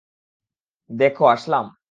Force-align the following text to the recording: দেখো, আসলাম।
দেখো, 0.89 1.23
আসলাম। 1.25 1.71